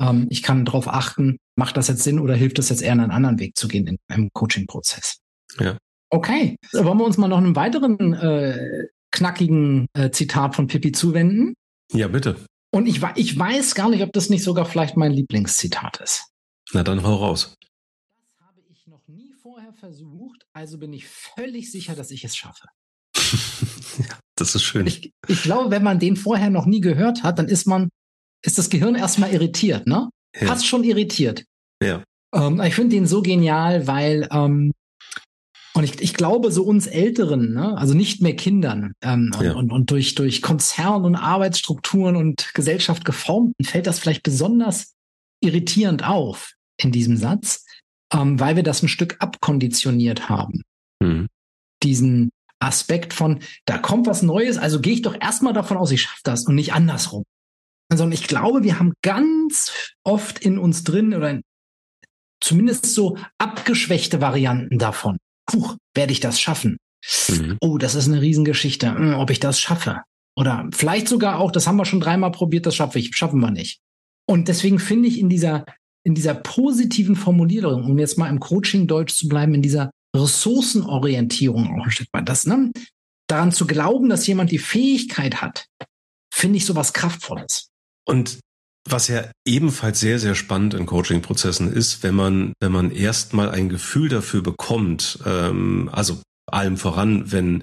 [0.00, 3.10] ähm, ich kann darauf achten, macht das jetzt Sinn oder hilft es jetzt eher einen
[3.10, 5.18] anderen Weg zu gehen in einem Coaching-Prozess?
[5.58, 5.76] Ja.
[6.12, 11.54] Okay, wollen wir uns mal noch einen weiteren äh, knackigen äh, Zitat von Pippi zuwenden?
[11.92, 12.36] Ja, bitte.
[12.70, 16.26] Und ich, ich weiß gar nicht, ob das nicht sogar vielleicht mein Lieblingszitat ist.
[16.72, 17.56] Na dann hau raus.
[18.16, 22.36] Das habe ich noch nie vorher versucht, also bin ich völlig sicher, dass ich es
[22.36, 22.68] schaffe.
[23.98, 24.86] ja, das ist schön.
[24.86, 27.88] Ich, ich glaube, wenn man den vorher noch nie gehört hat, dann ist man,
[28.42, 30.08] ist das Gehirn erstmal irritiert, ne?
[30.38, 30.46] Ja.
[30.46, 31.44] Fast schon irritiert.
[31.82, 32.04] Ja.
[32.32, 34.70] Ähm, ich finde den so genial, weil ähm,
[35.74, 39.52] und ich, ich glaube, so uns Älteren, ne, also nicht mehr Kindern ähm, ja.
[39.54, 44.94] und, und durch, durch Konzern und Arbeitsstrukturen und Gesellschaft geformten, fällt das vielleicht besonders
[45.40, 47.64] irritierend auf in diesem Satz,
[48.12, 50.62] ähm, weil wir das ein Stück abkonditioniert haben.
[51.00, 51.28] Mhm.
[51.82, 56.02] Diesen Aspekt von, da kommt was Neues, also gehe ich doch erstmal davon aus, ich
[56.02, 57.22] schaffe das und nicht andersrum.
[57.92, 61.40] Sondern ich glaube, wir haben ganz oft in uns drin oder
[62.40, 65.18] zumindest so abgeschwächte Varianten davon
[65.50, 66.78] puh, werde ich das schaffen?
[67.28, 67.58] Mhm.
[67.60, 70.02] Oh, das ist eine Riesengeschichte, hm, ob ich das schaffe.
[70.36, 73.50] Oder vielleicht sogar auch, das haben wir schon dreimal probiert, das schaffe ich, schaffen wir
[73.50, 73.80] nicht.
[74.28, 75.64] Und deswegen finde ich in dieser,
[76.04, 81.84] in dieser positiven Formulierung, um jetzt mal im Coaching-Deutsch zu bleiben, in dieser Ressourcenorientierung auch
[81.84, 82.70] ein Stück weit, das, ne,
[83.28, 85.66] daran zu glauben, dass jemand die Fähigkeit hat,
[86.32, 87.70] finde ich sowas Kraftvolles.
[88.06, 88.38] Und
[88.88, 93.68] was ja ebenfalls sehr, sehr spannend in Coaching-Prozessen ist, wenn man, wenn man erstmal ein
[93.68, 97.62] Gefühl dafür bekommt, ähm, also allem voran, wenn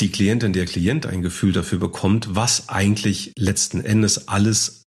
[0.00, 4.83] die Klientin, der Klient ein Gefühl dafür bekommt, was eigentlich letzten Endes alles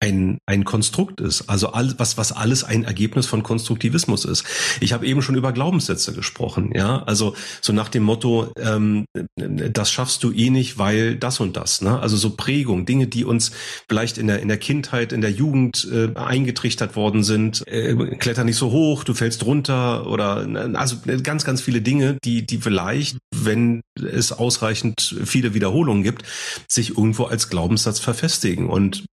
[0.00, 1.48] ein, ein Konstrukt ist.
[1.48, 4.44] Also alles, was, was alles ein Ergebnis von Konstruktivismus ist.
[4.80, 7.02] Ich habe eben schon über Glaubenssätze gesprochen, ja.
[7.04, 9.06] Also so nach dem Motto, ähm,
[9.36, 11.80] das schaffst du eh nicht, weil das und das.
[11.80, 11.98] Ne?
[11.98, 13.52] Also so Prägung, Dinge, die uns
[13.88, 17.66] vielleicht in der, in der Kindheit, in der Jugend äh, eingetrichtert worden sind.
[17.66, 22.44] Äh, kletter nicht so hoch, du fällst runter oder also ganz, ganz viele Dinge, die,
[22.44, 26.24] die vielleicht, wenn es ausreichend viele Wiederholungen gibt,
[26.68, 28.68] sich irgendwo als Glaubenssatz verfestigen.
[28.68, 29.06] Und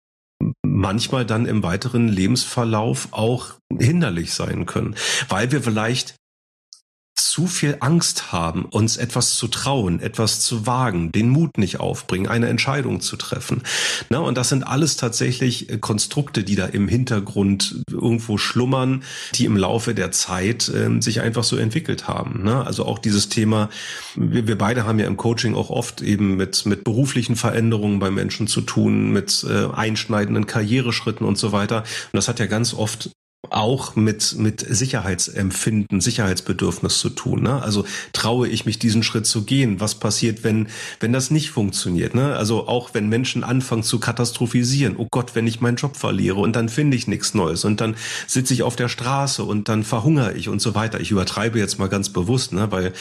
[0.82, 4.96] manchmal dann im weiteren Lebensverlauf auch hinderlich sein können,
[5.30, 6.16] weil wir vielleicht
[7.16, 12.28] zu viel Angst haben, uns etwas zu trauen, etwas zu wagen, den Mut nicht aufbringen,
[12.28, 13.64] eine Entscheidung zu treffen.
[14.10, 19.04] Na, und das sind alles tatsächlich äh, Konstrukte, die da im Hintergrund irgendwo schlummern,
[19.36, 22.42] die im Laufe der Zeit äh, sich einfach so entwickelt haben.
[22.44, 23.70] Na, also auch dieses Thema,
[24.16, 28.12] wir, wir beide haben ja im Coaching auch oft eben mit, mit beruflichen Veränderungen bei
[28.12, 31.78] Menschen zu tun, mit äh, einschneidenden Karriereschritten und so weiter.
[31.78, 33.10] Und das hat ja ganz oft
[33.50, 37.42] auch mit, mit Sicherheitsempfinden, Sicherheitsbedürfnis zu tun.
[37.42, 37.62] Ne?
[37.62, 39.80] Also traue ich mich diesen Schritt zu gehen?
[39.80, 40.68] Was passiert, wenn,
[41.00, 42.14] wenn das nicht funktioniert?
[42.14, 42.36] Ne?
[42.36, 46.56] Also auch wenn Menschen anfangen zu katastrophisieren, oh Gott, wenn ich meinen Job verliere und
[46.56, 47.96] dann finde ich nichts Neues und dann
[48.28, 51.00] sitze ich auf der Straße und dann verhungere ich und so weiter.
[51.00, 52.72] Ich übertreibe jetzt mal ganz bewusst, ne?
[52.72, 52.94] weil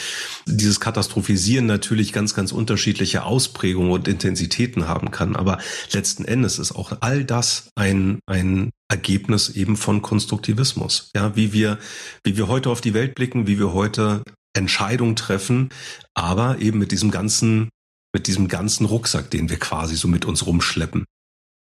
[0.47, 5.35] dieses Katastrophisieren natürlich ganz, ganz unterschiedliche Ausprägungen und Intensitäten haben kann.
[5.35, 5.59] Aber
[5.93, 11.09] letzten Endes ist auch all das ein, ein Ergebnis eben von Konstruktivismus.
[11.15, 11.79] Ja, wie wir,
[12.23, 14.23] wie wir heute auf die Welt blicken, wie wir heute
[14.53, 15.69] Entscheidungen treffen,
[16.13, 17.69] aber eben mit diesem ganzen,
[18.13, 21.05] mit diesem ganzen Rucksack, den wir quasi so mit uns rumschleppen.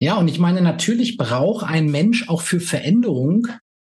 [0.02, 3.48] Ja, und ich meine, natürlich braucht ein Mensch auch für Veränderung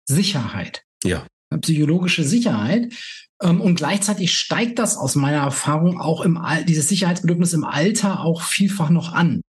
[0.09, 0.83] Sicherheit.
[1.05, 1.25] Ja.
[1.61, 2.93] Psychologische Sicherheit.
[3.41, 8.25] Ähm, und gleichzeitig steigt das aus meiner Erfahrung auch im Al dieses Sicherheitsbedürfnis im Alter
[8.25, 9.41] auch vielfach noch an.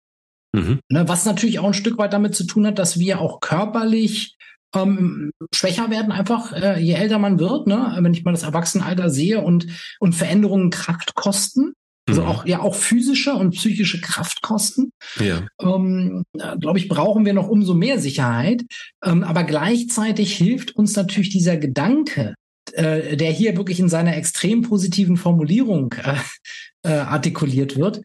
[0.52, 0.80] Mhm.
[0.88, 4.36] Ne, was natürlich auch ein Stück weit damit zu tun hat, dass wir auch körperlich
[4.74, 7.96] ähm, schwächer werden, einfach äh, je älter man wird, ne?
[8.00, 9.66] wenn ich mal das Erwachsenenalter sehe und,
[9.98, 11.72] und Veränderungen Kraft kosten.
[12.08, 12.28] Also mhm.
[12.28, 14.90] auch ja auch physische und psychische Kraftkosten.
[15.18, 15.46] Ja.
[15.60, 16.24] Ähm,
[16.58, 18.62] Glaube ich, brauchen wir noch umso mehr Sicherheit.
[19.04, 22.34] Ähm, aber gleichzeitig hilft uns natürlich dieser Gedanke,
[22.72, 26.14] äh, der hier wirklich in seiner extrem positiven Formulierung äh,
[26.82, 28.00] äh, artikuliert wird,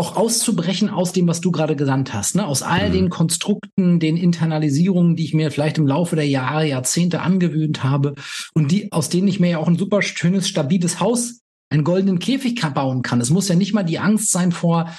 [0.00, 2.46] auch auszubrechen aus dem, was du gerade genannt hast, ne?
[2.46, 2.92] aus all mhm.
[2.92, 8.14] den Konstrukten, den Internalisierungen, die ich mir vielleicht im Laufe der Jahre, Jahrzehnte angewöhnt habe
[8.54, 12.18] und die, aus denen ich mir ja auch ein super schönes, stabiles Haus, einen goldenen
[12.18, 13.20] Käfig bauen kann.
[13.20, 14.90] Es muss ja nicht mal die Angst sein vor,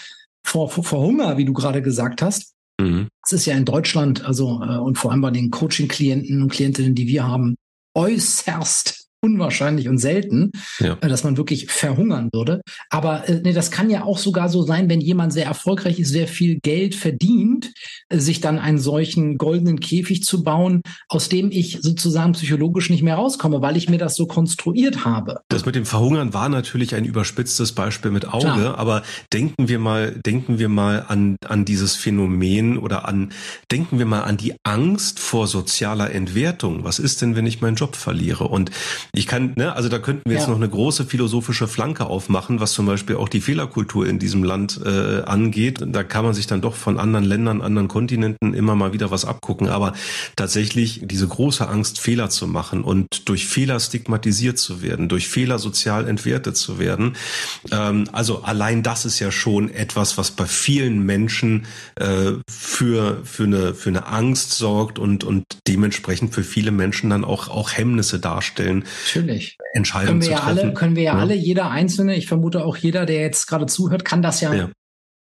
[0.43, 2.53] vor, vor, vor Hunger, wie du gerade gesagt hast.
[2.79, 3.07] Mhm.
[3.25, 6.95] Es ist ja in Deutschland, also äh, und vor allem bei den Coaching-Klienten und Klientinnen,
[6.95, 7.55] die wir haben,
[7.95, 10.97] äußerst unwahrscheinlich und selten, ja.
[11.01, 12.61] Äh, dass man wirklich verhungern würde.
[12.89, 16.09] Aber äh, nee, das kann ja auch sogar so sein, wenn jemand sehr erfolgreich ist,
[16.09, 17.71] sehr viel Geld verdient,
[18.09, 23.03] äh, sich dann einen solchen goldenen Käfig zu bauen, aus dem ich sozusagen psychologisch nicht
[23.03, 25.41] mehr rauskomme, weil ich mir das so konstruiert habe.
[25.49, 28.77] Das mit dem Verhungern war natürlich ein überspitztes Beispiel mit Auge, Klar.
[28.77, 33.31] aber denken wir mal, denken wir mal an, an dieses Phänomen oder an,
[33.71, 36.83] denken wir mal an die Angst vor sozialer Entwertung.
[36.83, 38.45] Was ist denn, wenn ich meinen Job verliere?
[38.45, 38.71] Und
[39.13, 42.71] ich kann, ne, also da könnten wir jetzt noch eine große philosophische Flanke aufmachen, was
[42.71, 45.83] zum Beispiel auch die Fehlerkultur in diesem Land äh, angeht.
[45.85, 49.25] Da kann man sich dann doch von anderen Ländern, anderen Kontinenten immer mal wieder was
[49.25, 49.67] abgucken.
[49.67, 49.93] Aber
[50.37, 55.59] tatsächlich diese große Angst, Fehler zu machen und durch Fehler stigmatisiert zu werden, durch Fehler
[55.59, 57.17] sozial entwertet zu werden.
[57.69, 63.43] Ähm, also allein das ist ja schon etwas, was bei vielen Menschen äh, für, für,
[63.43, 68.17] eine, für eine Angst sorgt und, und dementsprechend für viele Menschen dann auch, auch Hemmnisse
[68.17, 68.85] darstellen.
[69.05, 69.57] Natürlich.
[69.73, 70.57] Entscheidungen können wir zu treffen.
[70.57, 73.47] Ja alle, können wir ja, ja, alle, jeder Einzelne, ich vermute auch jeder, der jetzt
[73.47, 74.69] gerade zuhört, kann das ja, ja.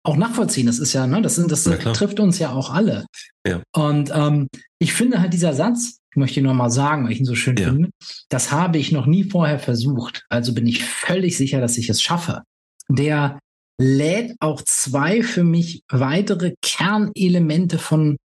[0.04, 0.66] auch nachvollziehen.
[0.66, 3.06] Das ist ja, ne, das, sind, das trifft uns ja auch alle.
[3.46, 3.62] Ja.
[3.74, 7.26] Und ähm, ich finde halt dieser Satz, ich möchte nur mal sagen, weil ich ihn
[7.26, 7.90] so schön finde,
[8.28, 10.24] das habe ich noch nie vorher versucht.
[10.28, 12.42] Also bin ich völlig sicher, dass ich es schaffe.
[12.88, 13.38] Der
[13.80, 18.16] lädt auch zwei für mich weitere Kernelemente von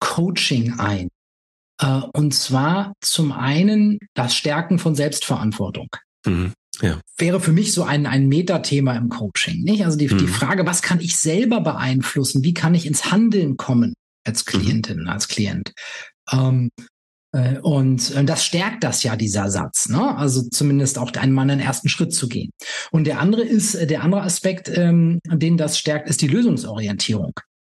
[0.00, 1.08] Coaching ein.
[1.82, 5.88] Äh, und zwar zum einen das Stärken von Selbstverantwortung.
[6.24, 6.52] Mhm.
[6.80, 7.00] Ja.
[7.18, 9.62] Wäre für mich so ein, ein Metathema im Coaching.
[9.62, 9.84] Nicht?
[9.84, 10.18] Also die, mhm.
[10.18, 12.42] die Frage, was kann ich selber beeinflussen?
[12.44, 14.50] Wie kann ich ins Handeln kommen als mhm.
[14.50, 15.08] Klientin, mhm.
[15.08, 15.72] als Klient?
[16.30, 16.70] Ähm,
[17.32, 20.16] äh, und das stärkt das ja, dieser Satz, ne?
[20.16, 22.50] Also zumindest auch einmal einen ersten Schritt zu gehen.
[22.90, 27.32] Und der andere ist, der andere Aspekt, ähm, den das stärkt, ist die Lösungsorientierung.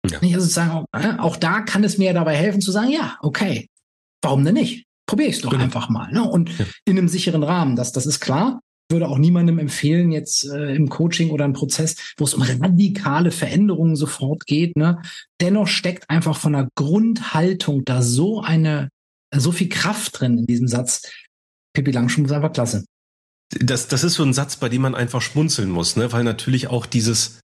[0.08, 0.18] Ja.
[0.20, 3.68] Also sozusagen, äh, auch da kann es mir dabei helfen zu sagen, ja, okay,
[4.24, 4.86] warum denn nicht?
[5.06, 5.64] Probiere ich es doch genau.
[5.64, 6.10] einfach mal.
[6.12, 6.22] Ne?
[6.22, 6.66] Und ja.
[6.84, 8.60] in einem sicheren Rahmen, das, das ist klar.
[8.90, 13.30] Würde auch niemandem empfehlen, jetzt äh, im Coaching oder im Prozess, wo es um radikale
[13.30, 14.76] Veränderungen sofort geht.
[14.76, 15.00] Ne?
[15.40, 18.90] Dennoch steckt einfach von der Grundhaltung da so eine,
[19.34, 21.10] so viel Kraft drin in diesem Satz.
[21.74, 22.84] Pippi Langstrumpf ist einfach klasse.
[23.50, 26.12] Das, das ist so ein Satz, bei dem man einfach schmunzeln muss, ne?
[26.12, 27.40] weil natürlich auch dieses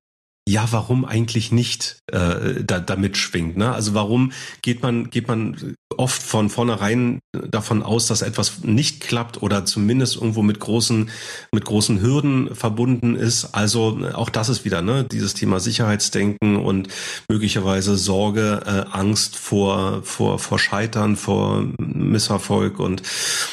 [0.48, 3.56] ja, warum eigentlich nicht äh, da, da mitschwingt.
[3.56, 3.72] Ne?
[3.72, 9.42] Also warum geht man, geht man oft von vornherein davon aus, dass etwas nicht klappt
[9.42, 11.10] oder zumindest irgendwo mit großen,
[11.52, 13.54] mit großen Hürden verbunden ist.
[13.54, 16.88] Also auch das ist wieder ne, dieses Thema Sicherheitsdenken und
[17.28, 22.80] möglicherweise Sorge, äh, Angst vor, vor, vor Scheitern, vor Misserfolg.
[22.80, 23.02] Und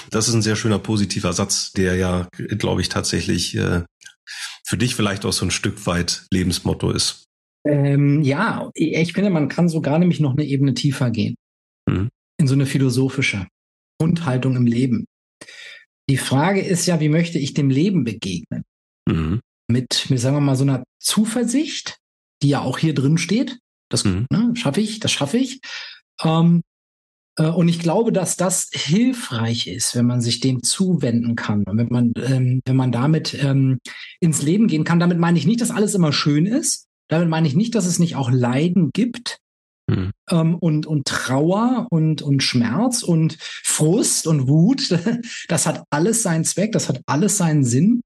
[0.10, 3.82] das ist ein sehr schöner positiver Satz, der ja, glaube ich, tatsächlich äh,
[4.68, 7.24] für dich vielleicht auch so ein Stück weit Lebensmotto ist.
[7.66, 11.36] Ähm, ja, ich finde, man kann sogar nämlich noch eine Ebene tiefer gehen.
[11.90, 12.10] Mhm.
[12.38, 13.48] In so eine philosophische
[13.98, 15.06] Grundhaltung im Leben.
[16.10, 18.64] Die Frage ist ja, wie möchte ich dem Leben begegnen?
[19.08, 19.40] Mhm.
[19.70, 21.98] Mit, mit, sagen wir mal, so einer Zuversicht,
[22.44, 23.60] die ja auch hier drin steht.
[23.90, 24.28] Das mhm.
[24.30, 25.62] ne, schaffe ich, das schaffe ich.
[26.24, 26.77] Ähm, äh,
[27.44, 31.90] und ich glaube, dass das hilfreich ist, wenn man sich dem zuwenden kann und wenn
[31.90, 33.80] man, ähm, wenn man damit ähm,
[34.20, 35.00] ins Leben gehen kann.
[35.00, 36.86] Damit meine ich nicht, dass alles immer schön ist.
[37.10, 39.38] Damit meine ich nicht, dass es nicht auch Leiden gibt.
[39.90, 40.12] Mhm.
[40.30, 44.98] Ähm, und, und Trauer und, und Schmerz und Frust und Wut,
[45.48, 48.02] das hat alles seinen Zweck, das hat alles seinen Sinn.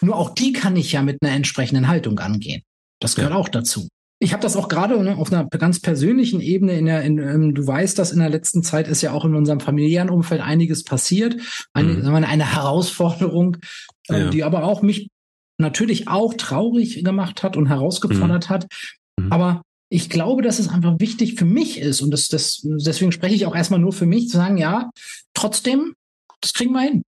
[0.00, 2.62] Nur auch die kann ich ja mit einer entsprechenden Haltung angehen.
[3.00, 3.38] Das gehört ja.
[3.38, 3.88] auch dazu.
[4.20, 6.76] Ich habe das auch gerade ne, auf einer ganz persönlichen Ebene.
[6.76, 9.34] In der, in, ähm, du weißt, dass in der letzten Zeit ist ja auch in
[9.34, 11.36] unserem familiären Umfeld einiges passiert.
[11.72, 12.02] Eine, mhm.
[12.02, 13.58] wir, eine Herausforderung,
[14.08, 14.30] ähm, ja.
[14.30, 15.08] die aber auch mich
[15.58, 18.54] natürlich auch traurig gemacht hat und herausgefordert mhm.
[18.54, 18.66] hat.
[19.18, 19.32] Mhm.
[19.32, 23.34] Aber ich glaube, dass es einfach wichtig für mich ist und das, das, deswegen spreche
[23.34, 24.90] ich auch erstmal nur für mich, zu sagen, ja,
[25.32, 25.94] trotzdem,
[26.40, 27.02] das kriegen wir hin.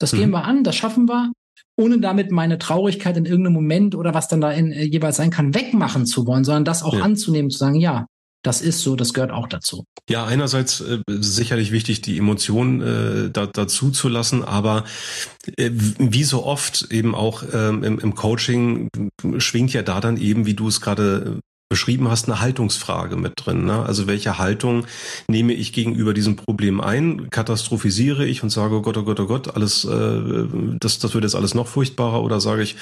[0.00, 0.34] Das gehen mhm.
[0.34, 1.30] wir an, das schaffen wir
[1.76, 5.30] ohne damit meine Traurigkeit in irgendeinem Moment oder was dann da in, äh, jeweils sein
[5.30, 7.02] kann, wegmachen zu wollen, sondern das auch ja.
[7.02, 8.06] anzunehmen, zu sagen, ja,
[8.44, 9.84] das ist so, das gehört auch dazu.
[10.08, 14.84] Ja, einerseits äh, sicherlich wichtig, die Emotionen äh, da, dazu zu lassen, aber
[15.56, 18.88] äh, wie so oft eben auch ähm, im, im Coaching
[19.38, 23.64] schwingt ja da dann eben, wie du es gerade beschrieben hast, eine Haltungsfrage mit drin.
[23.64, 23.84] Ne?
[23.84, 24.86] Also welche Haltung
[25.28, 27.30] nehme ich gegenüber diesem Problem ein?
[27.30, 30.46] Katastrophisiere ich und sage, oh Gott, oh Gott, oh Gott, alles, äh,
[30.78, 32.76] das, das wird jetzt alles noch furchtbarer oder sage ich,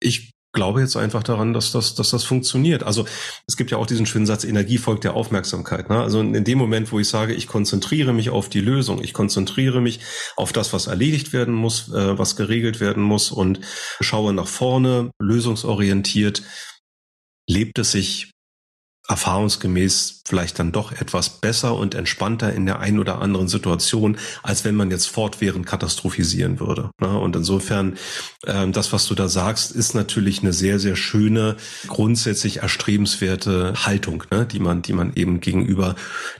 [0.00, 2.82] ich glaube jetzt einfach daran, dass das, dass das funktioniert.
[2.82, 3.04] Also
[3.46, 5.90] es gibt ja auch diesen schönen Satz, Energie folgt der Aufmerksamkeit.
[5.90, 6.00] Ne?
[6.00, 9.80] Also in dem Moment, wo ich sage, ich konzentriere mich auf die Lösung, ich konzentriere
[9.80, 10.00] mich
[10.34, 13.60] auf das, was erledigt werden muss, äh, was geregelt werden muss und
[14.00, 16.42] schaue nach vorne, lösungsorientiert,
[17.48, 18.30] lebt es sich
[19.08, 24.64] erfahrungsgemäß vielleicht dann doch etwas besser und entspannter in der einen oder anderen Situation, als
[24.64, 26.90] wenn man jetzt fortwährend katastrophisieren würde.
[27.00, 27.18] Ne?
[27.18, 27.96] Und insofern,
[28.42, 31.56] äh, das, was du da sagst, ist natürlich eine sehr, sehr schöne,
[31.86, 34.44] grundsätzlich erstrebenswerte Haltung, ne?
[34.44, 35.94] die man, die man eben gegenüber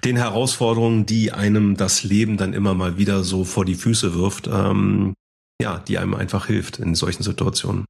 [0.05, 4.49] den Herausforderungen, die einem das Leben dann immer mal wieder so vor die Füße wirft,
[4.49, 5.15] ähm,
[5.63, 7.85] ja, die einem einfach hilft in solchen Situationen.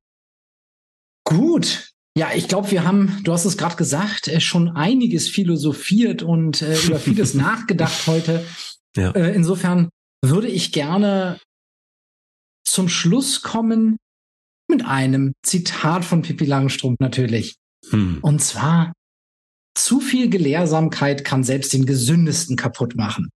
[1.24, 6.22] Gut, ja, ich glaube, wir haben, du hast es gerade gesagt, äh, schon einiges philosophiert
[6.22, 8.44] und äh, über vieles nachgedacht heute.
[8.96, 9.11] Ja.
[9.11, 9.90] Äh, insofern
[10.24, 11.38] würde ich gerne
[12.66, 13.98] zum Schluss kommen
[14.66, 17.57] mit einem Zitat von Pippi Langstrumpf natürlich.
[17.90, 18.18] Hm.
[18.22, 18.94] Und zwar,
[19.76, 23.29] zu viel Gelehrsamkeit kann selbst den gesündesten kaputt machen.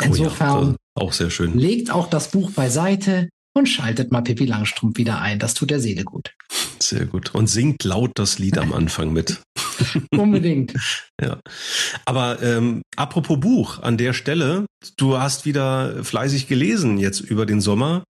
[0.00, 1.58] Insofern oh ja, auch sehr schön.
[1.58, 5.38] legt auch das Buch beiseite, und schaltet mal Pippi Langstrumpf wieder ein.
[5.38, 6.32] Das tut der Seele gut.
[6.80, 7.34] Sehr gut.
[7.34, 9.40] Und singt laut das Lied am Anfang mit.
[10.10, 10.74] Unbedingt.
[11.20, 11.38] ja.
[12.04, 17.60] Aber ähm, apropos Buch, an der Stelle, du hast wieder fleißig gelesen jetzt über den
[17.60, 18.04] Sommer.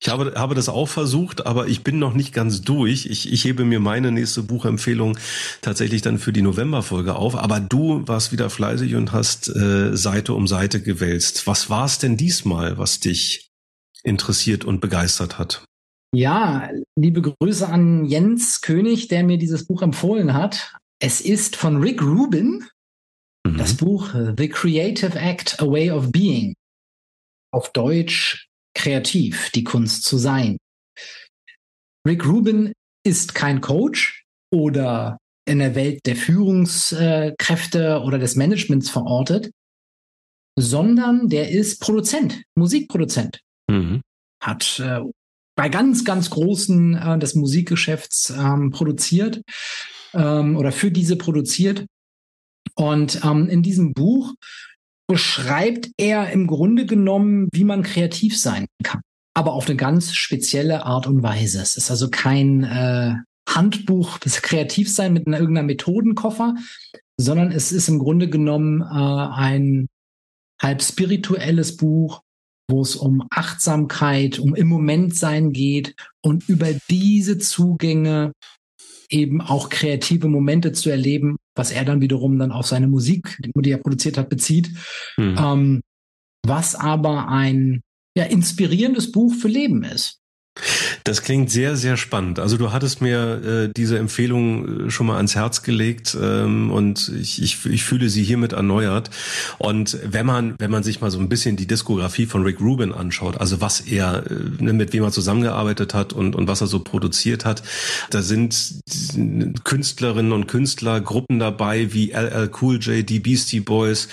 [0.00, 3.06] Ich habe, habe das auch versucht, aber ich bin noch nicht ganz durch.
[3.06, 5.16] Ich, ich hebe mir meine nächste Buchempfehlung
[5.60, 7.36] tatsächlich dann für die Novemberfolge auf.
[7.36, 11.46] Aber du warst wieder fleißig und hast äh, Seite um Seite gewälzt.
[11.46, 13.51] Was war es denn diesmal, was dich
[14.04, 15.64] interessiert und begeistert hat.
[16.14, 20.76] Ja, liebe Grüße an Jens König, der mir dieses Buch empfohlen hat.
[21.00, 22.68] Es ist von Rick Rubin,
[23.46, 23.56] mhm.
[23.56, 26.54] das Buch The Creative Act, A Way of Being.
[27.50, 30.58] Auf Deutsch kreativ, die Kunst zu sein.
[32.06, 32.72] Rick Rubin
[33.04, 39.50] ist kein Coach oder in der Welt der Führungskräfte oder des Managements verortet,
[40.58, 43.40] sondern der ist Produzent, Musikproduzent.
[43.72, 44.02] Mhm.
[44.40, 45.00] Hat äh,
[45.56, 49.42] bei ganz, ganz großen äh, des Musikgeschäfts ähm, produziert
[50.14, 51.86] ähm, oder für diese produziert.
[52.74, 54.34] Und ähm, in diesem Buch
[55.08, 59.02] beschreibt er im Grunde genommen, wie man kreativ sein kann,
[59.34, 61.60] aber auf eine ganz spezielle Art und Weise.
[61.60, 63.14] Es ist also kein äh,
[63.48, 66.54] Handbuch des Kreativsein mit einer irgendeiner Methodenkoffer,
[67.18, 69.88] sondern es ist im Grunde genommen äh, ein
[70.60, 72.22] halb spirituelles Buch,
[72.72, 78.32] wo es um Achtsamkeit, um im Moment sein geht und über diese Zugänge
[79.10, 83.70] eben auch kreative Momente zu erleben, was er dann wiederum dann auf seine Musik, die
[83.70, 84.70] er produziert hat, bezieht.
[85.18, 85.36] Mhm.
[85.38, 85.80] Ähm,
[86.44, 87.82] was aber ein
[88.16, 90.21] ja, inspirierendes Buch für Leben ist.
[91.04, 92.38] Das klingt sehr, sehr spannend.
[92.38, 97.10] Also du hattest mir äh, diese Empfehlung äh, schon mal ans Herz gelegt ähm, und
[97.20, 99.10] ich, ich, ich fühle sie hiermit erneuert.
[99.58, 102.92] Und wenn man, wenn man sich mal so ein bisschen die Diskografie von Rick Rubin
[102.92, 106.66] anschaut, also was er, äh, ne, mit wem er zusammengearbeitet hat und, und was er
[106.66, 107.62] so produziert hat,
[108.10, 108.80] da sind
[109.64, 114.08] Künstlerinnen und Künstler, Gruppen dabei wie LL Cool J, die Beastie Boys,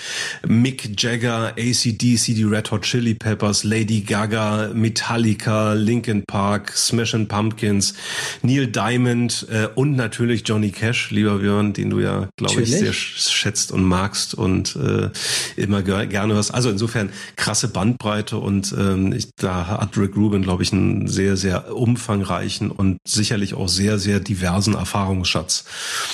[0.46, 7.94] Mick Jagger, ACDC, die Red Hot Chili Peppers, Lady Gaga, Metallica, Linkin Park, Smashing Pumpkins,
[8.42, 12.92] Neil Diamond äh, und natürlich Johnny Cash, lieber Björn, den du ja, glaube ich, sehr
[12.92, 15.10] schätzt und magst und äh,
[15.56, 16.54] immer gerne hörst.
[16.54, 21.36] Also insofern krasse Bandbreite und ähm, ich, da hat Rick Rubin, glaube ich, einen sehr,
[21.36, 25.64] sehr umfangreichen und sicherlich auch sehr, sehr diversen Erfahrungsschatz.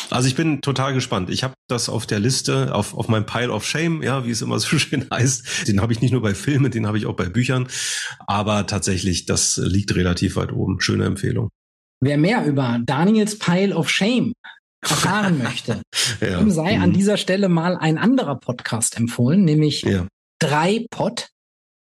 [0.09, 1.29] Also ich bin total gespannt.
[1.29, 4.41] Ich habe das auf der Liste, auf, auf meinem Pile of Shame, ja, wie es
[4.41, 5.69] immer so schön heißt.
[5.69, 7.69] Den habe ich nicht nur bei Filmen, den habe ich auch bei Büchern.
[8.27, 10.06] Aber tatsächlich, das liegt relativ
[10.37, 10.81] weit oben.
[10.81, 11.51] Schöne Empfehlung.
[12.01, 14.33] Wer mehr über Daniels Pile of Shame
[14.83, 15.83] erfahren möchte,
[16.21, 16.41] ja.
[16.41, 16.83] ihm sei mhm.
[16.83, 20.07] an dieser Stelle mal ein anderer Podcast empfohlen, nämlich ja.
[20.39, 21.29] drei Pod.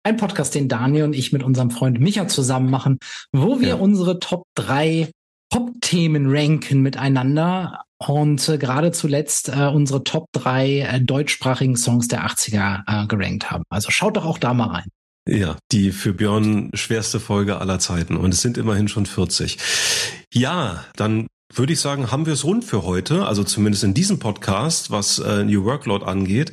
[0.06, 2.98] Ein Podcast, den Daniel und ich mit unserem Freund Micha zusammen machen,
[3.32, 3.74] wo wir ja.
[3.76, 5.10] unsere Top drei
[5.50, 12.26] Pop-Themen ranken miteinander und äh, gerade zuletzt äh, unsere Top drei äh, deutschsprachigen Songs der
[12.26, 13.64] 80er äh, gerankt haben.
[13.70, 14.88] Also schaut doch auch da mal rein.
[15.28, 18.16] Ja, die für Björn schwerste Folge aller Zeiten.
[18.16, 19.58] Und es sind immerhin schon 40.
[20.32, 23.26] Ja, dann würde ich sagen, haben wir es rund für heute.
[23.26, 26.52] Also zumindest in diesem Podcast, was äh, New Workload angeht.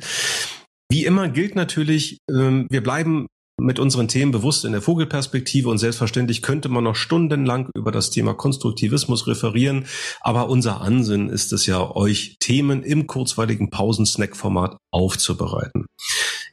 [0.90, 3.26] Wie immer gilt natürlich, ähm, wir bleiben
[3.60, 8.10] mit unseren Themen bewusst in der Vogelperspektive und selbstverständlich könnte man noch stundenlang über das
[8.10, 9.86] Thema Konstruktivismus referieren,
[10.20, 15.86] aber unser Ansinn ist es ja, euch Themen im kurzweiligen Pausensnack-Format aufzubereiten.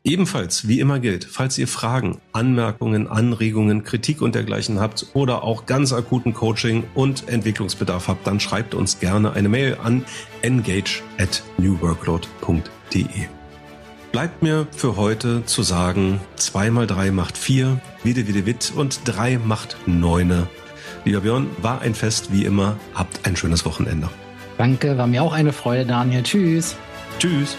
[0.06, 5.66] Ebenfalls, wie immer gilt, falls ihr Fragen, Anmerkungen, Anregungen, Kritik und dergleichen habt oder auch
[5.66, 10.06] ganz akuten Coaching und Entwicklungsbedarf habt, dann schreibt uns gerne eine Mail an
[10.42, 13.06] engage at newworkload.de.
[14.14, 19.02] Bleibt mir für heute zu sagen, 2 mal 3 macht 4, wieder wieder wit und
[19.04, 20.48] 3 macht 9.
[21.04, 22.78] Lieber Björn, war ein Fest wie immer.
[22.94, 24.10] Habt ein schönes Wochenende.
[24.58, 26.24] Danke, war mir auch eine Freude, Daniel.
[26.24, 26.76] Tschüss.
[27.20, 27.58] Tschüss.